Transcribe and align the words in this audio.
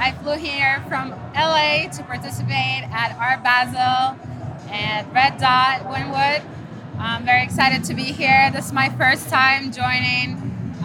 I 0.00 0.12
flew 0.12 0.32
here 0.32 0.82
from 0.88 1.10
LA 1.34 1.86
to 1.90 2.02
participate 2.04 2.88
at 2.90 3.14
Art 3.20 3.44
Basel 3.44 4.18
and 4.70 5.12
Red 5.12 5.36
Dot 5.36 5.82
Wynwood. 5.82 6.42
I'm 6.98 7.26
very 7.26 7.44
excited 7.44 7.84
to 7.84 7.92
be 7.92 8.04
here. 8.04 8.50
This 8.50 8.68
is 8.68 8.72
my 8.72 8.88
first 8.88 9.28
time 9.28 9.70
joining 9.70 10.38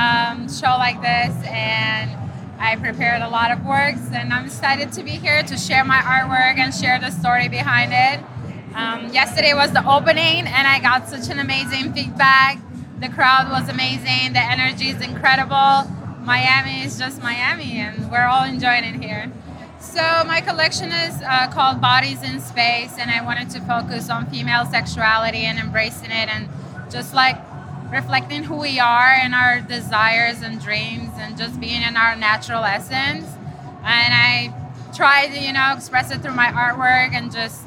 um, 0.00 0.48
show 0.48 0.78
like 0.78 1.02
this, 1.02 1.46
and 1.46 2.10
I 2.58 2.76
prepared 2.76 3.20
a 3.20 3.28
lot 3.28 3.50
of 3.50 3.62
works, 3.66 4.00
and 4.14 4.32
I'm 4.32 4.46
excited 4.46 4.92
to 4.92 5.02
be 5.02 5.10
here 5.10 5.42
to 5.42 5.58
share 5.58 5.84
my 5.84 5.98
artwork 5.98 6.56
and 6.56 6.74
share 6.74 6.98
the 6.98 7.10
story 7.10 7.50
behind 7.50 7.92
it. 7.92 8.74
Um, 8.74 9.12
yesterday 9.12 9.52
was 9.52 9.72
the 9.72 9.86
opening, 9.86 10.46
and 10.46 10.66
I 10.66 10.80
got 10.80 11.06
such 11.10 11.28
an 11.28 11.38
amazing 11.38 11.92
feedback. 11.92 12.56
The 12.98 13.10
crowd 13.10 13.50
was 13.50 13.68
amazing. 13.68 14.32
The 14.32 14.40
energy 14.40 14.88
is 14.88 15.02
incredible. 15.02 16.01
Miami 16.24 16.82
is 16.82 16.98
just 16.98 17.20
Miami, 17.20 17.78
and 17.78 18.10
we're 18.10 18.24
all 18.24 18.44
enjoying 18.44 18.84
it 18.84 19.02
here. 19.02 19.30
So 19.80 20.00
my 20.24 20.40
collection 20.40 20.92
is 20.92 21.20
uh, 21.22 21.48
called 21.48 21.80
Bodies 21.80 22.22
in 22.22 22.40
Space, 22.40 22.96
and 22.98 23.10
I 23.10 23.24
wanted 23.24 23.50
to 23.50 23.60
focus 23.62 24.08
on 24.08 24.30
female 24.30 24.64
sexuality 24.64 25.44
and 25.44 25.58
embracing 25.58 26.12
it, 26.12 26.28
and 26.28 26.48
just 26.90 27.12
like 27.12 27.36
reflecting 27.90 28.44
who 28.44 28.56
we 28.56 28.78
are 28.78 29.12
and 29.20 29.34
our 29.34 29.60
desires 29.60 30.42
and 30.42 30.60
dreams, 30.60 31.10
and 31.16 31.36
just 31.36 31.58
being 31.58 31.82
in 31.82 31.96
our 31.96 32.14
natural 32.14 32.62
essence. 32.64 33.26
And 33.82 34.14
I 34.14 34.54
try 34.94 35.26
to, 35.26 35.40
you 35.40 35.52
know, 35.52 35.74
express 35.74 36.12
it 36.12 36.22
through 36.22 36.34
my 36.34 36.52
artwork 36.52 37.14
and 37.14 37.32
just, 37.32 37.62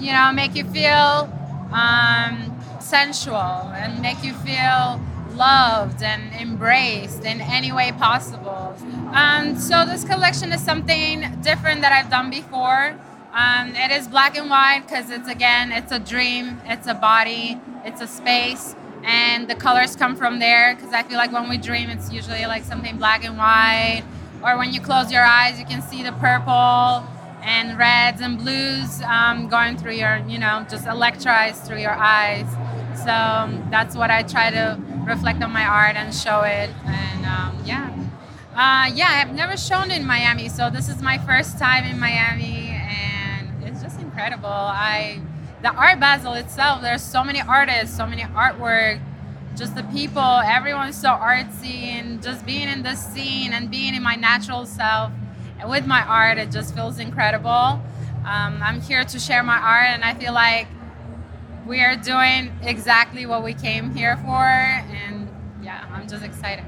you 0.00 0.12
know, 0.12 0.32
make 0.32 0.54
you 0.54 0.64
feel 0.64 1.30
um, 1.72 2.58
sensual 2.80 3.70
and 3.74 4.00
make 4.00 4.24
you 4.24 4.32
feel 4.32 4.98
loved 5.34 6.02
and 6.02 6.32
embraced 6.34 7.24
in 7.24 7.40
any 7.40 7.72
way 7.72 7.92
possible. 7.92 8.74
Um, 9.12 9.58
so 9.58 9.84
this 9.84 10.04
collection 10.04 10.52
is 10.52 10.62
something 10.62 11.40
different 11.42 11.82
that 11.82 11.92
I've 11.92 12.10
done 12.10 12.30
before. 12.30 12.98
Um, 13.32 13.74
it 13.74 13.90
is 13.90 14.08
black 14.08 14.36
and 14.36 14.50
white 14.50 14.82
because 14.86 15.10
it's 15.10 15.28
again, 15.28 15.72
it's 15.72 15.90
a 15.90 15.98
dream, 15.98 16.60
it's 16.66 16.86
a 16.86 16.94
body, 16.94 17.58
it's 17.84 18.00
a 18.00 18.06
space, 18.06 18.74
and 19.04 19.48
the 19.48 19.54
colors 19.54 19.96
come 19.96 20.16
from 20.16 20.38
there. 20.38 20.74
Because 20.74 20.92
I 20.92 21.02
feel 21.02 21.16
like 21.16 21.32
when 21.32 21.48
we 21.48 21.56
dream, 21.56 21.88
it's 21.88 22.12
usually 22.12 22.44
like 22.46 22.62
something 22.62 22.98
black 22.98 23.24
and 23.24 23.38
white, 23.38 24.04
or 24.44 24.58
when 24.58 24.72
you 24.72 24.80
close 24.80 25.10
your 25.10 25.24
eyes, 25.24 25.58
you 25.58 25.64
can 25.64 25.80
see 25.80 26.02
the 26.02 26.12
purple 26.12 27.08
and 27.42 27.76
reds 27.76 28.20
and 28.20 28.38
blues 28.38 29.02
um, 29.02 29.48
going 29.48 29.76
through 29.76 29.94
your, 29.94 30.22
you 30.28 30.38
know, 30.38 30.64
just 30.70 30.86
electrized 30.86 31.64
through 31.64 31.80
your 31.80 31.90
eyes. 31.90 32.46
So 33.02 33.10
um, 33.10 33.66
that's 33.70 33.96
what 33.96 34.10
I 34.10 34.22
try 34.22 34.50
to 34.50 34.78
reflect 35.04 35.42
on 35.42 35.52
my 35.52 35.64
art 35.64 35.96
and 35.96 36.14
show 36.14 36.42
it. 36.42 36.70
And 36.84 37.26
um, 37.26 37.62
yeah, 37.64 37.90
uh, 38.54 38.90
yeah, 38.94 39.22
I've 39.24 39.34
never 39.34 39.56
shown 39.56 39.90
in 39.90 40.06
Miami, 40.06 40.48
so 40.48 40.70
this 40.70 40.88
is 40.88 41.00
my 41.02 41.18
first 41.18 41.58
time 41.58 41.84
in 41.84 41.98
Miami, 41.98 42.68
and 42.70 43.64
it's 43.64 43.82
just 43.82 44.00
incredible. 44.00 44.48
I 44.48 45.20
the 45.62 45.72
Art 45.72 46.00
Basel 46.00 46.34
itself, 46.34 46.82
there's 46.82 47.02
so 47.02 47.22
many 47.22 47.40
artists, 47.40 47.96
so 47.96 48.04
many 48.04 48.22
artwork, 48.22 49.00
just 49.56 49.76
the 49.76 49.84
people, 49.84 50.20
everyone's 50.20 51.00
so 51.00 51.10
artsy, 51.10 51.84
and 51.84 52.20
just 52.22 52.44
being 52.44 52.68
in 52.68 52.82
this 52.82 52.98
scene 52.98 53.52
and 53.52 53.70
being 53.70 53.94
in 53.94 54.02
my 54.02 54.16
natural 54.16 54.66
self 54.66 55.12
and 55.60 55.70
with 55.70 55.86
my 55.86 56.02
art, 56.02 56.38
it 56.38 56.50
just 56.50 56.74
feels 56.74 56.98
incredible. 56.98 57.80
Um, 58.26 58.60
I'm 58.60 58.80
here 58.80 59.04
to 59.04 59.18
share 59.18 59.42
my 59.42 59.56
art, 59.56 59.86
and 59.86 60.04
I 60.04 60.14
feel 60.14 60.32
like 60.32 60.66
we 61.66 61.80
are 61.80 61.96
doing 61.96 62.52
exactly 62.62 63.26
what 63.26 63.42
we 63.42 63.54
came 63.54 63.94
here 63.94 64.16
for, 64.18 64.44
and 64.44 65.28
yeah, 65.62 65.86
I'm 65.92 66.08
just 66.08 66.24
excited. 66.24 66.64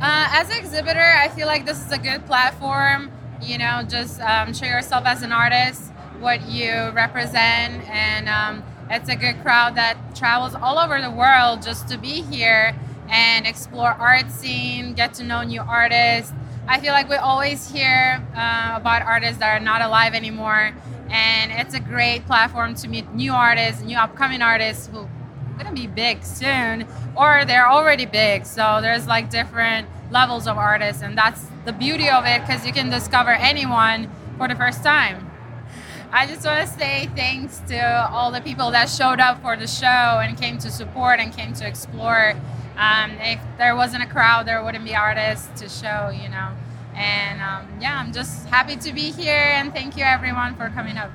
Uh, 0.00 0.28
as 0.30 0.50
an 0.50 0.58
exhibitor, 0.58 1.00
I 1.00 1.28
feel 1.28 1.46
like 1.46 1.66
this 1.66 1.84
is 1.84 1.92
a 1.92 1.98
good 1.98 2.26
platform. 2.26 3.10
You 3.42 3.58
know, 3.58 3.82
just 3.86 4.20
um, 4.20 4.54
show 4.54 4.66
yourself 4.66 5.04
as 5.06 5.22
an 5.22 5.32
artist, 5.32 5.90
what 6.20 6.48
you 6.48 6.70
represent, 6.90 7.86
and 7.88 8.28
um, 8.28 8.64
it's 8.90 9.08
a 9.08 9.16
good 9.16 9.40
crowd 9.42 9.74
that 9.76 9.96
travels 10.14 10.54
all 10.54 10.78
over 10.78 11.00
the 11.00 11.10
world 11.10 11.62
just 11.62 11.88
to 11.88 11.98
be 11.98 12.22
here 12.22 12.74
and 13.08 13.46
explore 13.46 13.90
art 13.90 14.30
scene, 14.30 14.94
get 14.94 15.14
to 15.14 15.24
know 15.24 15.42
new 15.42 15.60
artists. 15.60 16.32
I 16.68 16.80
feel 16.80 16.92
like 16.92 17.08
we 17.08 17.16
always 17.16 17.70
hear 17.70 18.22
uh, 18.34 18.74
about 18.74 19.02
artists 19.02 19.38
that 19.38 19.60
are 19.60 19.64
not 19.64 19.82
alive 19.82 20.14
anymore, 20.14 20.72
and 21.10 21.52
it's 21.52 21.74
a 21.74 21.80
great 21.80 22.26
platform 22.26 22.74
to 22.76 22.88
meet 22.88 23.12
new 23.12 23.32
artists, 23.32 23.82
new 23.82 23.96
upcoming 23.96 24.42
artists 24.42 24.86
who 24.86 25.00
are 25.00 25.08
gonna 25.58 25.72
be 25.72 25.86
big 25.86 26.22
soon, 26.24 26.86
or 27.16 27.44
they're 27.44 27.68
already 27.68 28.06
big. 28.06 28.44
So 28.46 28.80
there's 28.80 29.06
like 29.06 29.30
different 29.30 29.88
levels 30.10 30.46
of 30.46 30.58
artists, 30.58 31.02
and 31.02 31.16
that's 31.16 31.46
the 31.64 31.72
beauty 31.72 32.08
of 32.08 32.24
it 32.26 32.40
because 32.40 32.66
you 32.66 32.72
can 32.72 32.90
discover 32.90 33.30
anyone 33.30 34.10
for 34.36 34.48
the 34.48 34.54
first 34.54 34.82
time. 34.82 35.30
I 36.12 36.26
just 36.26 36.46
want 36.46 36.66
to 36.66 36.72
say 36.78 37.10
thanks 37.16 37.58
to 37.68 38.08
all 38.10 38.30
the 38.30 38.40
people 38.40 38.70
that 38.70 38.88
showed 38.88 39.20
up 39.20 39.42
for 39.42 39.56
the 39.56 39.66
show 39.66 40.20
and 40.22 40.38
came 40.38 40.56
to 40.58 40.70
support 40.70 41.18
and 41.20 41.36
came 41.36 41.52
to 41.54 41.66
explore. 41.66 42.34
Um, 42.76 43.12
if 43.20 43.40
there 43.58 43.74
wasn't 43.74 44.02
a 44.02 44.06
crowd, 44.06 44.46
there 44.46 44.62
wouldn't 44.62 44.84
be 44.84 44.94
artists 44.94 45.48
to 45.60 45.68
show, 45.68 46.10
you 46.10 46.28
know. 46.28 46.50
And 46.96 47.42
um, 47.42 47.68
yeah, 47.80 47.98
I'm 47.98 48.12
just 48.12 48.46
happy 48.48 48.76
to 48.76 48.92
be 48.92 49.10
here 49.12 49.34
and 49.34 49.72
thank 49.72 49.96
you 49.96 50.04
everyone 50.04 50.56
for 50.56 50.68
coming 50.70 50.96
up. 50.96 51.10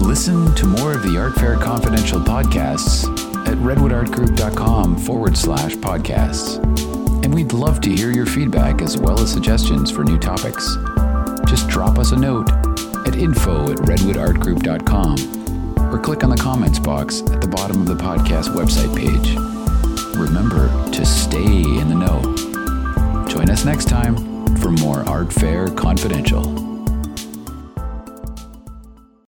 Listen 0.00 0.54
to 0.54 0.66
more 0.66 0.92
of 0.92 1.02
the 1.02 1.18
Art 1.18 1.34
Fair 1.34 1.56
Confidential 1.56 2.20
podcasts 2.20 3.04
at 3.46 3.56
redwoodartgroup.com 3.58 4.98
forward 4.98 5.36
slash 5.36 5.74
podcasts. 5.76 6.56
And 7.24 7.34
we'd 7.34 7.52
love 7.52 7.80
to 7.82 7.90
hear 7.90 8.10
your 8.10 8.24
feedback 8.26 8.82
as 8.82 8.98
well 8.98 9.20
as 9.20 9.32
suggestions 9.32 9.90
for 9.90 10.04
new 10.04 10.18
topics. 10.18 10.76
Just 11.46 11.68
drop 11.68 11.98
us 11.98 12.12
a 12.12 12.16
note 12.16 12.50
at 13.06 13.16
info 13.16 13.72
at 13.72 13.78
redwoodartgroup.com 13.78 15.94
or 15.94 15.98
click 15.98 16.22
on 16.22 16.30
the 16.30 16.36
comments 16.36 16.78
box 16.78 17.22
at 17.22 17.40
the 17.40 17.48
bottom 17.48 17.80
of 17.80 17.86
the 17.86 17.96
podcast 17.96 18.54
website 18.54 18.94
page. 18.96 19.34
Remember 20.16 20.68
to 20.92 21.06
stay 21.06 21.44
in 21.44 21.88
the 21.88 21.94
know. 21.94 22.20
Join 23.26 23.48
us 23.48 23.64
next 23.64 23.88
time 23.88 24.29
for 24.60 24.70
more 24.70 25.08
Art 25.08 25.32
Fair 25.32 25.68
Confidential. 25.68 26.69